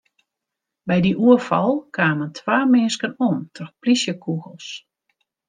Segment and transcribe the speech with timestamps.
[0.87, 4.67] By dy oerfal kamen twa minsken om troch plysjekûgels.